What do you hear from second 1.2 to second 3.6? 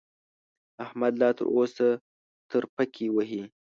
لا تر اوسه ترپکې وهي.